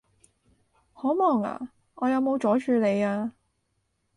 [0.93, 1.71] 好忙呀？
[1.93, 3.33] 我有冇阻住你呀？